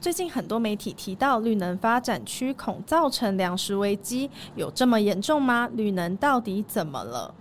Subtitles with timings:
[0.00, 5.68] 最近很多媒体提到绿能发展区恐造成粮食危机，有这么严重吗？
[5.74, 7.34] 绿能到底怎么了？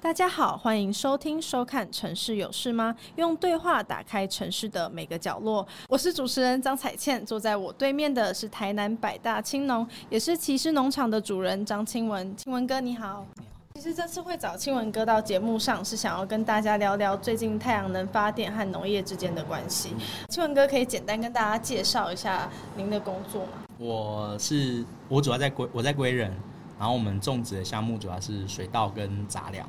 [0.00, 5.66] 大家好，欢迎收听收看《城市有事吗》，用对话打开城市的每个角落。
[5.88, 12.36] 我是主持人张彩倩，坐在我对面的是台南百大青农，也是骑士农场的主人张钦文。
[12.36, 13.26] 钦文哥，你好。
[13.74, 19.94] 其实这次会找钦文哥到节目上，是想要跟大家聊聊最近太阳能发电和农业之间的关系。
[20.28, 23.52] 钦文哥可以简单跟大家介绍一下您的工作吗？
[23.78, 26.30] 我是我主要在归我在归仁，
[26.78, 29.66] 然后我们种植的项目主要是水稻跟杂粮，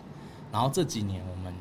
[0.51, 1.53] 然后这几年我们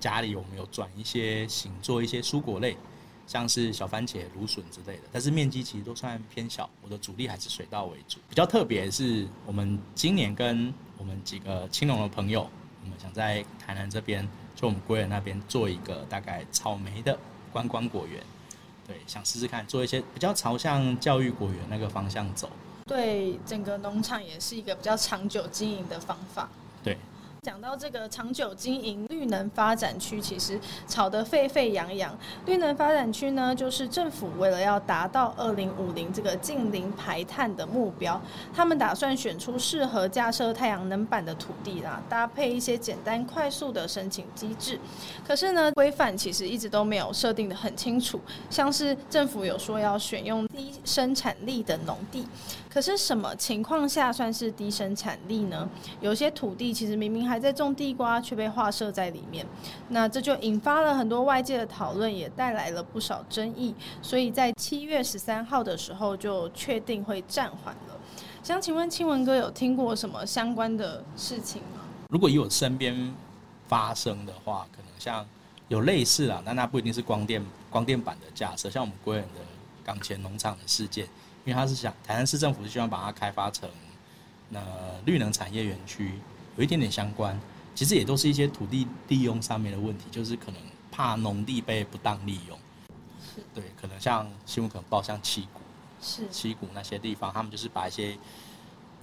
[0.00, 2.76] 家里有没有转一些型做一些蔬果类，
[3.24, 8.18] 像是小番茄、芦笋之类的，但是面积其实都算偏小，我的主力还是水稻为主。
[8.28, 12.48] 比较特别是我们今年跟我们几个青龙的朋友，
[12.82, 17.18] 我们想在台南这边，就我们归园那边做一个大概草莓的
[17.52, 18.22] 观光果园，
[18.86, 22.48] 对，想试试看做一些比较朝向教育果园那个方向走。
[22.86, 26.48] 对，整个农场也是一个比较长久经营的方法。
[27.44, 32.16] 讲到这个长久经营绿能发展区，其实吵得沸沸扬扬。
[32.46, 38.18] 绿能发展区呢，就是政府为了要达到二零五零这个净零排碳的目标，
[38.54, 44.80] 他们打算选出适合架设太阳能板的土地啦，搭配一些简单快速的申请机制。
[45.26, 52.26] 可是呢，规范其实一直都没有设定得很清楚，像是政府有说要选用低生产力的农地。
[52.74, 55.70] 可是什么情况下算是低生产力呢？
[56.00, 59.46] 有些土地其实明明还在种地瓜，却被划设在里面，
[59.90, 63.72] 那这就引发了很多外界的讨论，也带来了不少争议。
[64.02, 67.96] 所以在七月十三号的时候就确定会暂缓了。
[68.42, 71.82] 想请问钦文哥有听过什么相关的事情吗？
[72.08, 73.14] 如果以我身边
[73.68, 75.24] 发生的话，可能像
[75.68, 79.40] 有类似啊，但那不一定是光电光电板的架设，像我们归仁的
[79.84, 81.06] 港前农场的事件。
[81.44, 83.68] 因为他是想台南市政府是希望把它开发成
[84.48, 84.60] 那
[85.04, 86.12] 绿能产业园区，
[86.56, 87.38] 有一点点相关，
[87.74, 90.60] 其实也都是一些土地利用上面的问题，就是可能
[90.90, 92.58] 怕农地被不当利用，
[93.34, 93.42] 是。
[93.54, 95.60] 对，可能像新闻可能报像七股，
[96.00, 96.28] 是。
[96.30, 98.16] 七股那些地方，他们就是把一些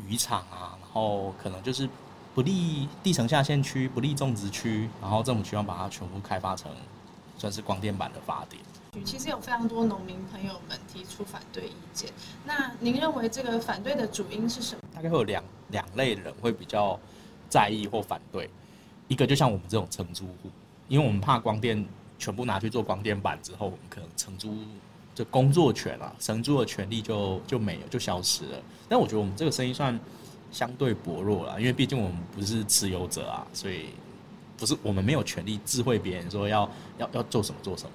[0.07, 1.87] 渔场啊，然后可能就是
[2.33, 6.71] 不利地层下线区、不利种植区，然后政府希望把它全部开发成
[7.37, 8.61] 算是光电板的发电。
[9.05, 12.11] 其实有非常多农民朋友们提出反对意见，
[12.45, 14.81] 那您认为这个反对的主因是什么？
[14.93, 16.99] 大概会有两两类人会比较
[17.49, 18.49] 在意或反对，
[19.07, 20.49] 一个就像我们这种承租户，
[20.89, 21.85] 因为我们怕光电
[22.19, 24.53] 全部拿去做光电板之后，我们可能承租
[25.15, 28.61] 这工作权啊，承租的权利就就没有，就消失了。
[28.89, 29.97] 但我觉得我们这个生意算
[30.51, 33.85] 相对薄弱了，因为毕竟我们不是持有者啊，所以
[34.57, 37.91] 不是我们没有权利智慧别人说要要要做什么做什么。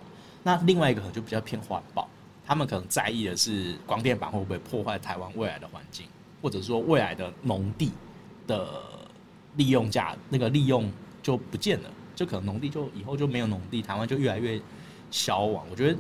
[0.47, 2.09] 那另外一个可能就比较偏环保，
[2.47, 6.07] 他们可能在意的是光电板会不会破坏台湾未来的环境，
[6.41, 7.91] 或者说未来的农地
[8.47, 8.69] 的
[9.57, 10.89] 利用价那个利用
[11.21, 14.61] 就不见了，就可能农地就以后就没有农地，台湾就越来越
[15.11, 15.67] 消亡。
[15.69, 15.99] 我觉得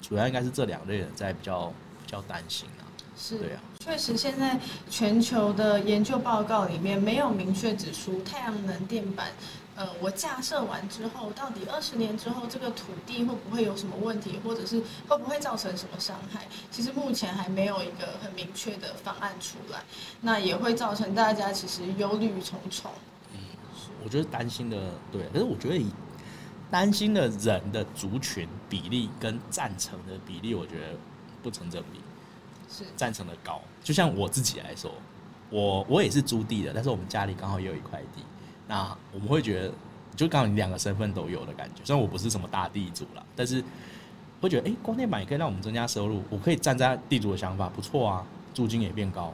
[0.00, 2.88] 主要应该是这两类人在比较比较担心啊。
[3.18, 4.58] 是，对啊，确实现在
[4.88, 9.28] 全球的研究报告里面没有明确指出太阳能电板。
[9.76, 16.46] 呃，我架设完之后，到底二十年之后这个土地会不会有什么问题，或者是会不会造成什么伤害？
[16.70, 19.82] 其实目前还没有一个很明确的方案出来，
[20.20, 22.90] 那也会造成大家其实忧虑重重。
[23.32, 23.38] 嗯，
[24.04, 25.90] 我觉得担心的对，可是我觉得以
[26.70, 30.96] 担心的人的族群比例跟赞成的比例，我觉得
[31.42, 32.00] 不成正比，
[32.70, 33.60] 是赞成的高。
[33.82, 34.92] 就像我自己来说，
[35.50, 38.22] 我我也是租地的，但是我们家里刚好也有一块地。
[38.66, 39.72] 那我们会觉得，
[40.16, 41.82] 就刚好你两个身份都有的感觉。
[41.84, 43.62] 虽然我不是什么大地主啦，但是
[44.40, 46.22] 会觉得，哎、欸，光电板也可以让我们增加收入。
[46.30, 49.32] 我可以站在地主的想法，不错啊，租金也变高，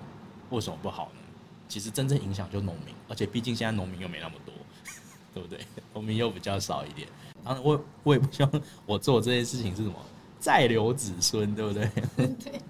[0.50, 1.20] 为什么不好呢？
[1.68, 4.52] 其实真正影响就农民，而且毕竟现在农民又没那么多，
[5.32, 5.60] 对不对？
[5.94, 7.06] 农民又比较少一点。
[7.44, 9.94] 然后我我也不希望我做这件事情是什么
[10.38, 11.88] 再留子孙，对不对？
[12.42, 12.60] 对，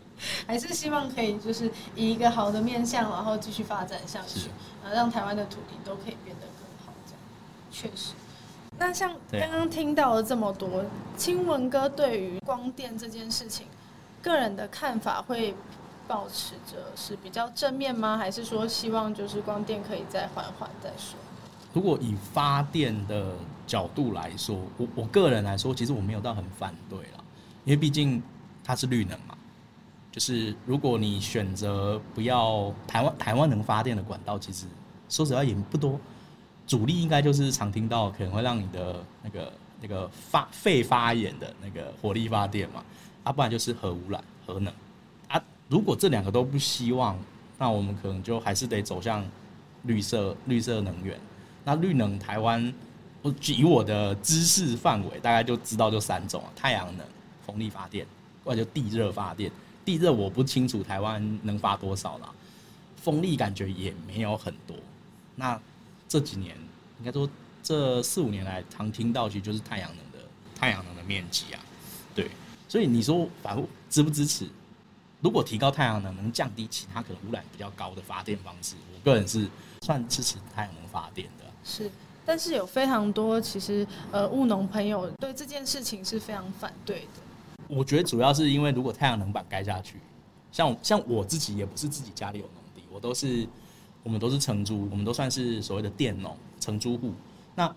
[0.46, 4.48] 还是希望可以就是以一个好的面向，然后继续发展下去，
[4.82, 6.46] 然后让台湾的土地都可以变得。
[7.80, 8.12] 确实，
[8.78, 10.84] 那像刚刚听到了这么多，
[11.16, 13.66] 青文哥对于光电这件事情，
[14.20, 15.54] 个人的看法会
[16.06, 18.18] 保持着是比较正面吗？
[18.18, 21.18] 还是说希望就是光电可以再缓缓再说？
[21.72, 23.32] 如果以发电的
[23.66, 27.24] 角度来说，我我个人来说，其实我没有到很反对啦，
[27.64, 28.22] 因为毕竟
[28.62, 29.34] 它是绿能嘛，
[30.12, 34.66] 就是如果你选择不要台湾台湾能发电的管道，其实
[35.08, 35.98] 说实话也不多。
[36.70, 42.84] 主力应该就是常听到，可能会让你的那个那个发肺发炎的那个火力发电嘛，
[43.24, 44.72] 啊，不然就是核污染、核能
[45.26, 45.42] 啊。
[45.68, 47.18] 如果这两个都不希望，
[47.58, 49.26] 那我们可能就还是得走向
[49.82, 51.18] 绿色、绿色能源。
[51.64, 52.72] 那绿能台湾，
[53.20, 57.04] 我以我的知识范围，大概就知道就三种啊：太阳能、
[57.44, 58.06] 风力发电，
[58.44, 59.50] 或者就地热发电。
[59.84, 62.30] 地热我不清楚台湾能发多少啦，
[62.94, 64.76] 风力感觉也没有很多。
[65.34, 65.60] 那
[66.10, 66.54] 这几年
[66.98, 67.26] 应该说。
[67.62, 70.26] 这四五年来，常听到其实就是太阳能的
[70.58, 71.60] 太阳能的面积啊，
[72.14, 72.30] 对，
[72.66, 74.46] 所以你说反正支不支持？
[75.20, 79.46] 如果提高太阳能，能降低其他可能污染比较高的发电方式，我个人是
[79.82, 81.44] 算支持太阳能发电的。
[81.62, 81.90] 是，
[82.24, 87.66] 但是有非常多其实呃务农朋友对这件事情是非常反对的。
[87.68, 89.96] 我觉得主要是因为如果太阳能板盖下去，
[90.50, 93.46] 像像我自己也不是自己家里有农地，我都是
[94.02, 97.12] 我们都是承租，我们都算是所谓的佃农承租户。
[97.54, 97.74] 那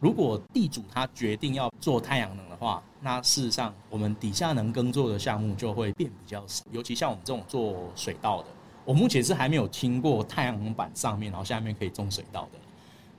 [0.00, 6.62] 如果地主他决定要做太阳能的话，那事实上我们底下能耕作的项目就会变比较少。
[6.72, 8.48] 尤其像我们这种做水稻的，
[8.84, 12.58] 我目前是还没有听过太阳能板上面然后下面可以种水稻的，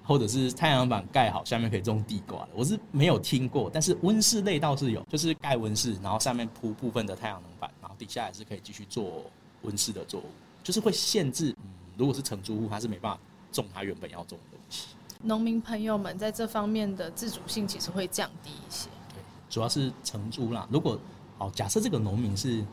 [0.04, 3.68] 或者是太阳能板盖好下面可以种地瓜的，我是没有听过。
[3.74, 9.24] 但是温室类倒是有，就是盖温室，然后上面铺部分的太阳能板，然后底下也是可以继续做
[9.64, 10.26] 温室的作物，
[10.62, 11.56] 就是会限制。
[11.98, 13.20] 如果是承租户，他是没办法
[13.52, 14.88] 种他原本要种的东西。
[15.24, 18.90] 农民朋友们在这方面的自主性其实会降低一些。
[19.14, 20.68] 对，主要是承租啦。
[20.70, 21.00] 如果
[21.38, 22.64] 好，假设这个农民是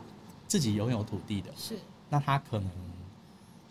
[0.46, 1.78] 自己拥有土地的，是，
[2.08, 2.70] 那他可能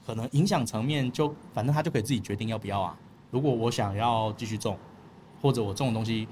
[0.06, 2.98] 可能影响层面就反正他就可以自己决定要不要啊。
[3.30, 4.78] 如果我想要继续种，
[5.42, 6.28] 或者我种的东西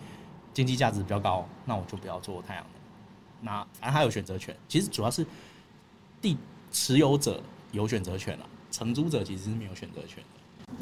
[0.53, 2.73] 经济价值比较高，那我就不要做太阳能。
[3.41, 4.55] 那反正他有选择权。
[4.67, 5.25] 其实主要是
[6.19, 6.37] 地
[6.71, 10.39] 持有者有选择权了，承租者其实是没有选择权的。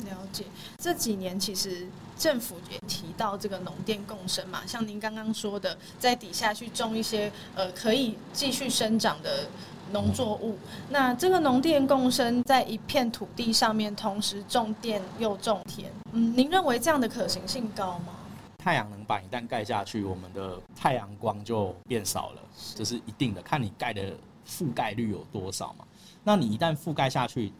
[0.10, 0.44] 了解，
[0.78, 1.88] 这几年其实
[2.18, 9.48] 政府也提到这个农电共生嘛，像您刚刚说的，在底下去种一些呃可以继续生长的
[9.94, 10.58] 农作物。
[10.90, 18.14] 那这个农电共生在一片土地上面同时种电又种田，嗯，您认为这样的可行性高吗？
[18.58, 22.42] 太阳能板一旦盖下去，我们的太阳光就变少了，
[22.76, 24.14] 这是一定的，看你盖的
[24.46, 25.86] 覆盖率有多少嘛。
[26.26, 27.54] 那你一旦覆盖下去。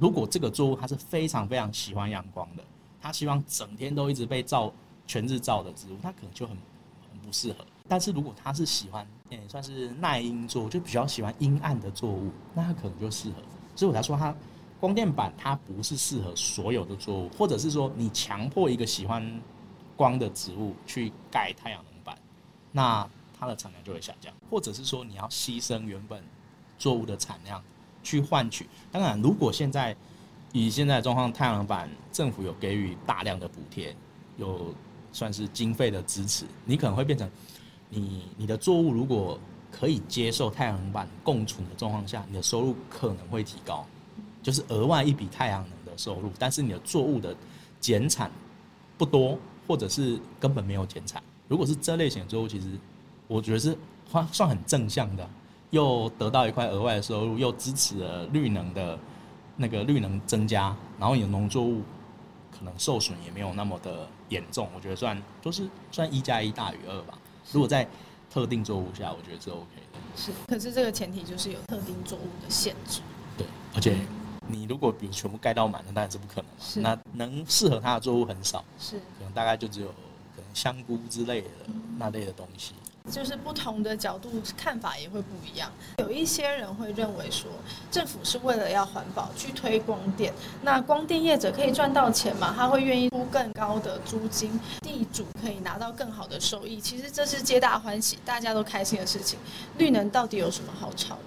[0.00, 2.64] 如果这个作物它是非常非常喜欢阳光的，
[3.02, 4.72] 它希望整天都一直被照
[5.06, 6.56] 全日照的植物，它可能就很
[7.10, 7.58] 很不适合。
[7.86, 13.36] 但是如果它是喜欢，也算是耐阴作物，就比较喜欢阴暗的作物，那它可能就适合。
[13.76, 14.34] 所以我才说它
[14.80, 19.42] 光电板它不是适合所有的作物，或者是说你强迫一个喜欢
[19.96, 22.16] 光的植物去盖太阳能板，
[22.72, 23.06] 那
[23.38, 26.24] 它的产量就会下降，或者是说你要牺牲原本
[26.78, 27.62] 作物的产量。
[28.02, 29.94] 去换取，当然，如果现在
[30.52, 33.94] 以现在的状况，太阳能板政府有给予大量的补贴，
[34.36, 34.74] 有
[35.12, 37.30] 算是经费的支持，你可能会变成
[37.88, 39.38] 你你的作物如果
[39.70, 43.86] 可以接受太阳能板共存的状况下，你的收入可能会提高，
[44.42, 47.36] 就是额外一笔太阳能的收入，但是你的作物的
[47.78, 48.30] 减产
[48.98, 49.38] 不多，
[49.68, 51.22] 或者是根本没有减产。
[51.48, 52.66] 如果是这类型的作物，其实
[53.28, 53.76] 我觉得是
[54.10, 55.28] 算算很正向的。
[55.70, 58.98] 又得到一块额外的收入，又支持了绿能的
[59.56, 61.82] 那个绿能增加，然后你的农作物
[62.50, 67.16] 可能受损也没有那么的严重，我觉得算就是算一加一大于二吧。
[67.52, 67.86] 如果在
[68.30, 69.98] 特定作物下，我觉得是 OK 的。
[70.16, 73.00] 是，可是这个前提就是有特定作物的限制。
[73.36, 73.96] 对，而且
[74.46, 76.50] 你如果比如全部盖到满，那当然是不可能。
[76.60, 78.64] 是，那能适合它的作物很少。
[78.78, 81.48] 是，可能大概就只有可能香菇之类的
[81.98, 82.74] 那类的东西。
[83.10, 85.70] 就是不同的角度看法也会不一样。
[85.98, 87.50] 有一些人会认为说，
[87.90, 92.52] 政府是为了要环保去推光电，那光电业者可以赚到钱嘛？
[92.56, 96.80] 他会愿意出更高的租金，地主可以拿到更好的收益。
[96.80, 99.38] 其实这是皆大欢喜，大家都开心的事情。
[99.78, 101.22] 绿能到底有什么好吵的？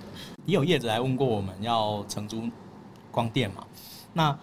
[0.46, 2.44] 也有业者来问过我们要承租
[3.12, 3.66] 光电嘛？
[4.14, 4.38] 那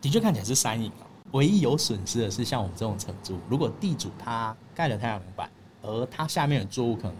[0.00, 1.04] 的确看起来是三赢啊。
[1.32, 5.50] 唯一有损失的是像我们这种承租，如果地主他盖了太阳能板。
[5.82, 7.14] 而它下面的作物可能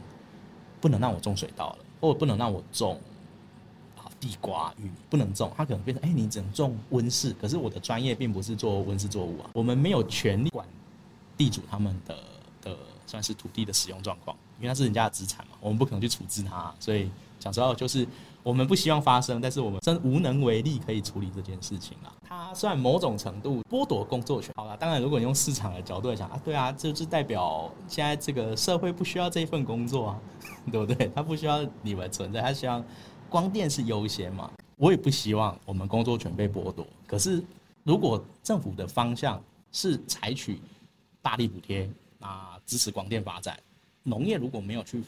[0.81, 3.01] 不能让我种水稻了，或者不能让我种
[3.97, 5.53] 啊地瓜、玉米，不能种。
[5.57, 7.35] 它可能变成哎，你只能种温室。
[7.41, 10.67] 可是我的专业并不是做温室作物啊，我们没有权利管
[11.37, 12.17] 地主他们的
[12.63, 12.77] 的
[13.07, 16.75] 算是土地的使用状况，因为那是人家的资产嘛，我们不可能去处置它。
[16.81, 18.07] 所以讲实话就是。
[18.43, 22.09] 我们不希望发生，但是我们真无能为力可以处理这件事情啊。
[22.27, 24.53] 它算某种程度剥夺工作权。
[24.57, 30.21] 好了，当然，如果你用市场的角度来讲啊，对啊，这就代表现在这个社会不需要这份工作啊，
[30.71, 31.11] 对不对？
[31.15, 32.85] 它不需要你们存在，它希望
[33.29, 34.51] 光电是优先嘛。
[34.77, 36.87] 我也不希望我们工作权被剥夺。
[37.07, 37.43] 可是，
[37.85, 39.43] 如果政府的方向
[39.73, 40.61] 是采取
[41.21, 43.59] 大力补贴，那支持光电发展。
[44.03, 45.03] 农业如果没有去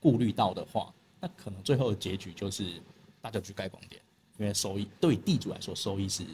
[0.00, 2.82] 顾虑到的话，那可能最后的结局就是
[3.20, 4.00] 大家去盖光电，
[4.38, 6.24] 因为收益对地主来说收益是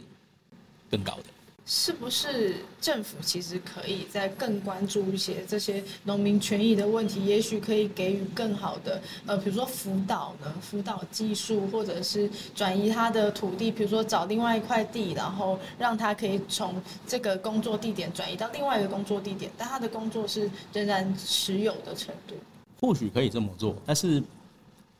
[0.90, 1.24] 更高的。
[1.68, 7.24] 是不是政府其实可以在更关注一些这些农民权益的问题？
[7.26, 22.36] 也许可以给予更好的呃，比如说辅导呢，辅导技术，或者是转移他的土地，比如说找另外一块地，然后让他可以从这个工作地点转移到另外一个工作地点，但他的工作是仍然持有的程度。
[22.80, 24.22] 或许可以这么做，但是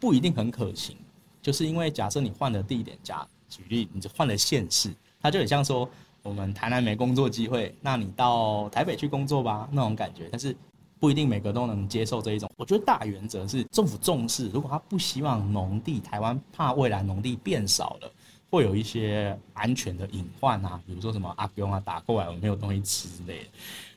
[0.00, 0.96] 不一定很可行。
[1.40, 4.90] 就是因为假设你换了地点，假举例，你换了县市，
[5.26, 5.88] 它就很像说。
[6.22, 10.28] 我们台南没工作机会，那你到台北去工作吧，那种感觉。
[10.32, 10.56] 但是
[10.98, 12.50] 不一定每个都能接受这一种。
[12.56, 18.10] 我觉得大原则是政府重视，如果他不希望农地，台湾怕未来农地变少了，
[18.50, 23.50] 会有一些安全的隐患啊，比如说什么阿公啊打过来我没有东西吃之类的。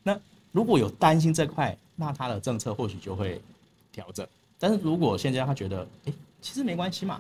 [0.04, 0.20] 那
[0.52, 3.42] 如果有担心这块，那他的政策或许就会
[3.92, 4.24] 调整。
[4.60, 7.20] 但是如果现在他觉得，哎，其实没关系嘛，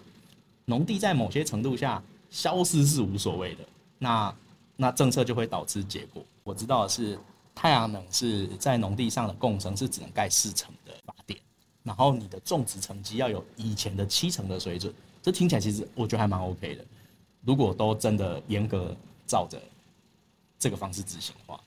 [0.65, 1.99] 农地在某些程度下
[2.29, 3.63] 消失是无所谓的，
[3.99, 4.33] 那。
[4.81, 6.23] 那政策就会导致结果。
[6.41, 7.19] 我知道的是，
[7.53, 11.37] 太阳能是在农地上的共生是只能盖四层的发电，
[11.83, 14.93] 然后你的种植成绩要有以前的七成的水准。
[15.21, 16.85] 这听起来其实我觉得还蛮 OK 的。
[17.41, 18.95] 如果都真的严格
[19.27, 19.61] 照着
[20.57, 21.61] 这个方式执行的话。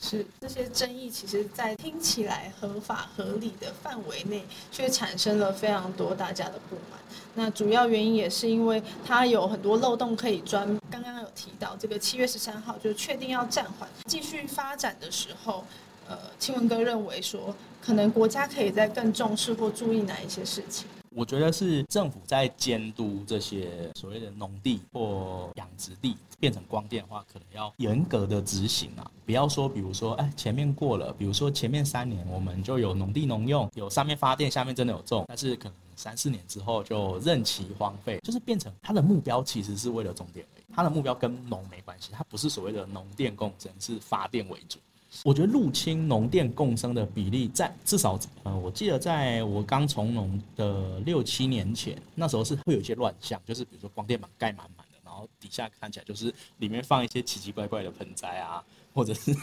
[0.00, 6.98] 是这些争议，其实，在听起来合法合理的范围内，却产生了非常多大家的不满。
[7.34, 10.66] 那主要原因也是因为它有很多漏洞可以钻。
[10.90, 15.64] 刚刚有提到，这个七月十三号就确定要暂缓继续发展的时候，
[16.08, 20.86] 呃，庆文哥认为说，可能国家可以再更重视或注意哪一些事情？
[21.10, 29.10] 我觉得是政府在监督这些所谓的农地或养殖地变成光电的话，可能要严格的执行啊！
[29.26, 44.78] 不要说，比如说，哎，前面过了，比如说前面三年我们就有农地农用，有上面发电，下面真的有种，但是可能三四年之后就任其荒废，就是变成它的目标其实是为了种电而已，它的目标跟农没关系，它不是所谓的农电共生，是发电为主。
[45.24, 58.62] 我觉得入侵农电共生的比例在至少，呃，我记得在我刚从农的六七年前，那时候是会有一些乱象，就是比如说光电板盖满满的，然后底下看起来就是里面放一些奇奇怪怪的盆栽啊，
[58.92, 59.34] 或者是，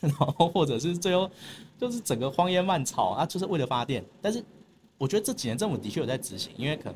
[0.00, 1.28] 然后或者是最后
[1.78, 4.04] 就是整个荒烟蔓草啊，就是为了发电。
[4.20, 4.42] 但是
[4.98, 6.94] 我觉得这几年政府的确有在执行，因为可能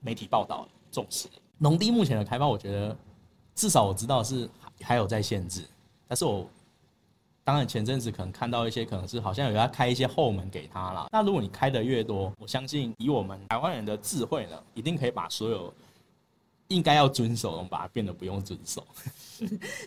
[0.00, 1.26] 媒体报道重视
[1.58, 2.96] 农地目前的开发，我觉得
[3.56, 4.48] 至少我知道是
[4.82, 5.64] 还有在限制，
[6.06, 6.48] 但是我。
[7.50, 11.08] 当然，前阵子可能看到一些，可能是好像有要开一些后门给他了。
[11.10, 15.74] 那如果你开的越多，我相信以我们台湾人的智慧呢，一定可以把所有
[16.68, 18.86] 应该要遵守的，把它变得不用遵守。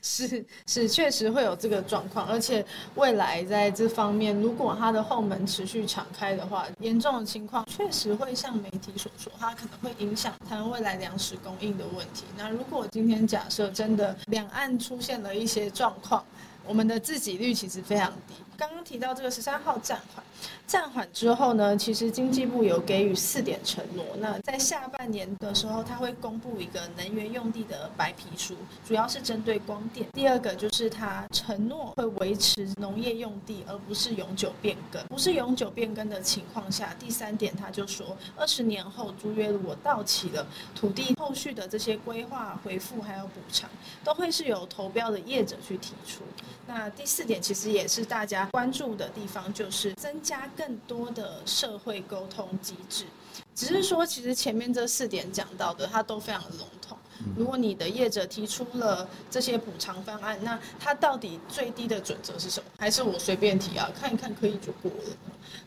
[0.01, 2.27] 是 是，确实会有这个状况。
[2.27, 2.65] 而且
[2.96, 12.25] 未来在这方面，如果他的后门持续敞开的话，严重的情况确实会像媒体所说，它可能会影响台湾未来粮食供应的问题。
[12.36, 16.25] 那如果今天假设真的两岸出现了一些状况，
[16.65, 18.34] 我们的自给率其实非常低。
[18.57, 20.24] 刚刚提到这个十三号暂缓，
[20.67, 24.05] 暂缓之后呢，其实经济部有给予四点承诺。
[24.19, 28.55] 那在下半年的时候，他会公布一个能源用地的白皮书，
[28.86, 30.07] 主要是针对光电。
[30.13, 35.03] 第二个就是他承诺会维持农业用地，而不是永久变更。
[35.07, 40.45] 不是永久变更的情况下，第三点他就说，二十年后租约如果到期了，
[40.75, 43.69] 土地后续的这些规划回复还有补偿，
[44.03, 46.22] 都会是由投标的业者去提出。
[46.65, 53.05] 那第四点其实也是大家关注的地方，就是增加更多的社会沟通机制。
[53.53, 56.98] 只是说，其实前面这四点讲到的，它都非常的笼统。
[57.37, 62.65] 如果你的业者提出了这些补偿方案，那他到底最低的准则是什么？
[62.77, 65.17] 还是我随便提啊，看一看可以就过了？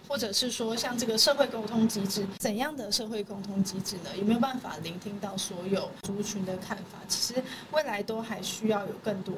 [0.08, 4.16] 或者是说，像这个社会沟通机制，怎样的社会沟通机制呢？
[4.16, 6.98] 有没有办法聆听到所有族群的看法？
[7.08, 9.34] 其实未来都还需要有更多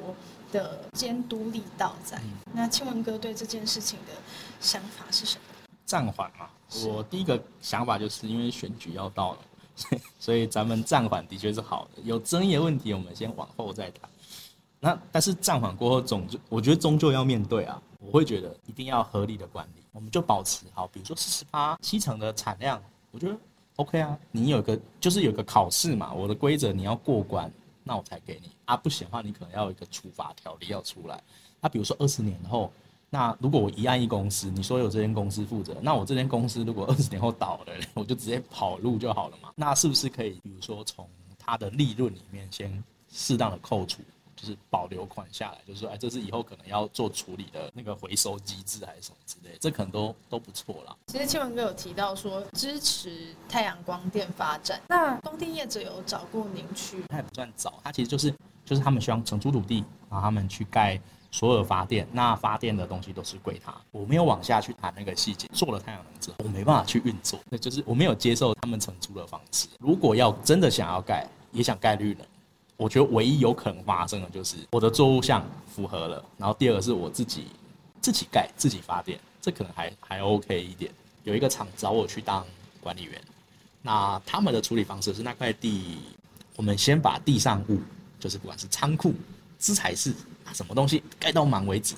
[0.51, 2.21] 的监督力道在。
[2.53, 4.13] 那庆文哥对这件事情的
[4.61, 5.41] 想法是什么？
[5.85, 6.47] 暂缓嘛，
[6.85, 9.39] 我第一个想法就是因为选举要到了。
[10.19, 14.09] 所以咱们暂缓的确是好的，有争议的问题我们先往后再谈。
[14.79, 17.81] 那但是暂缓过后，总就我觉得终究要面对啊。
[17.99, 22.81] 我会觉得一定要合理的管理，我们就保持好，比如说四十八七成的产量，
[23.11, 23.37] 我觉得
[23.75, 24.17] OK 啊。
[24.31, 27.51] 你有个就是有个考试嘛，我的规则你要过关，
[27.83, 28.77] 那我才给你啊。
[28.77, 31.21] 不行的话，你可能要有一个处罚条例要出来。
[31.59, 32.71] 那比如说二十年后。
[33.09, 39.51] 那如果我一案一公司，你说有这间公司负责，那我这间公司如果二十年后倒了，我就直接跑路就好了嘛？
[39.55, 44.01] 那是不是可以，比如说从它的利润里面先适当的扣除
[44.35, 50.95] 就是保留款下来，就是说，哎，这是以后可能要做处理的那个回收机制还是什么之类，这可能都都不错啦。
[51.07, 57.03] 其实庆文哥有提到说支持太阳光电发展，那工地业者有找过您去？
[57.09, 60.97] 他也不算找，他其实就是就是他们希望承租土地，然后他们去盖
[61.31, 63.73] 所有发电，那发电的东西都是归他。
[63.91, 69.67] 我没有往下去谈那个细节，做了太阳能之后，我没办法去运作，那就是我没有接受他们承租的方式。
[69.79, 72.25] 如果要真的想要盖，也想盖绿能。
[72.77, 77.47] 我觉得唯一有可能发生的就是我的作物项符合了，然后第二个是我自己
[78.01, 80.89] 自己盖自己发电，这可能还还 OK 一点。
[81.23, 82.45] 有一个厂找我去当
[82.79, 83.21] 管理员，
[83.81, 85.99] 那他们的处理方式是那块地，
[86.55, 87.79] 我们先把地上物，
[88.17, 89.13] 就是不管是仓库、
[89.59, 90.11] 资材室
[90.45, 91.93] 啊什么东西盖到满为止，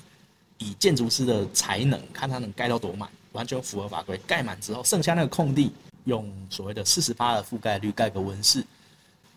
[0.58, 5.72] 以建筑师的才能看他能盖到多满，完全符合法规，盖满之后剩下那个空地，
[6.04, 8.62] 用所谓的四十八的覆盖率盖个温室。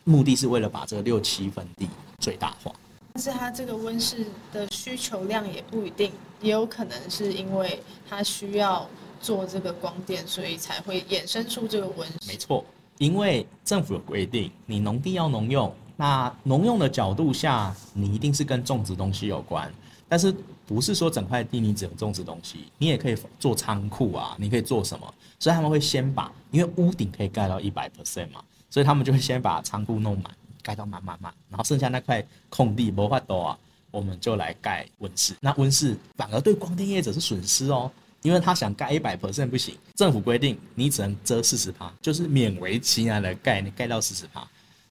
[0.03, 1.89] 目的是为了把这个六七分地
[2.19, 2.71] 最大化，
[3.13, 8.87] 但是它这个温室的需求量也不一定，也有可能是因为它需要
[9.19, 12.13] 做这个光电，所以才会衍生出这个温室。
[12.27, 12.63] 没错，
[12.99, 19.71] 因为政府有规定，你农地要农用，那农用的角度下，你一定是跟种植东西有关，
[20.07, 20.33] 但是
[20.65, 25.13] 不是说整块地你只能种植东西，你也可以做仓库啊，你可以做什么？
[25.39, 28.43] 所以他们会先把，因为屋顶可以盖到一百 percent 嘛。
[28.67, 30.25] 所以他们就会先把仓库弄满，
[30.61, 33.57] 盖到满满满，然后剩下那块空地没法多啊，
[33.89, 35.33] 我们就来盖温室。
[35.39, 37.89] 那温室反而对光电业者是损失哦，
[38.21, 44.45] 因为他想盖一百 percent 不行，政府规定你只能遮四十趴，就是勉为其难的盖，你盖到四十趴。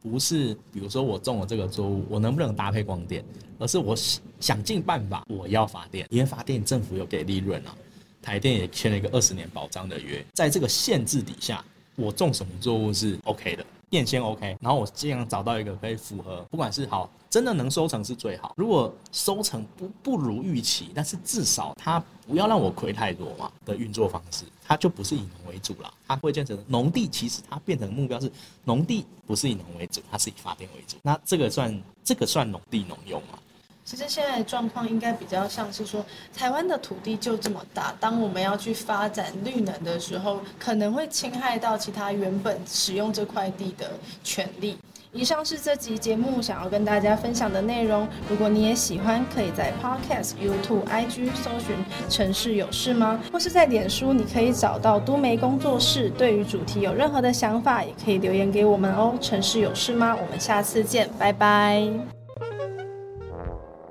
[0.04, 3.24] 不是，比如说我种了这个作物，我能不能搭配光电，
[3.58, 3.96] 而是我
[4.38, 7.74] 想尽办法我要发电，因为发电政府有给利润啊，
[8.20, 11.64] 台电也签了一个二十年保障的约，在这个限制底下。
[11.96, 18.54] 我种什么作物是 OK 的，电先 OK，然后我尽量找到一个可以符合，不管是好，真的能收成是最好。
[18.56, 27.08] 如果收成不不如预期，但是至少它不要让我亏太多嘛的运作方式，它就不是以农为主了，它会变成农地。
[27.08, 28.30] 其实它变成目标是
[28.64, 30.96] 农地不是以农为主，它是以发电为主。
[31.02, 33.38] 那这个算这个算农地农用吗？
[33.84, 43.90] 其实现在的状况应该比较像是说，台湾的土地就这么大，当我们要去发展绿能的时候，可能会侵害到其他原本使用这块地的
[44.22, 44.78] 权利。
[45.12, 48.08] 以上是这集节目想要跟大家分享的内容。
[48.28, 51.76] 如果你也喜欢，可以在 Podcast、YouTube、IG 搜寻
[52.10, 56.10] “城市有事吗”，或是在脸书，你可以找到都媒工作室。
[56.18, 59.14] 对于主题有任何的想法，也可以留言给我们哦。
[59.20, 60.16] 城市有事吗？
[60.20, 62.23] 我们下次见，拜拜。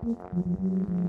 [0.03, 1.02] Thank you.